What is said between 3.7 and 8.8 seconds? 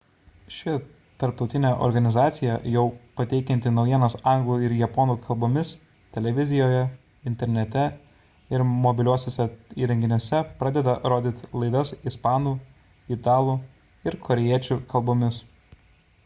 naujienas anglų ir japonų kalbomis televizijoje internete ir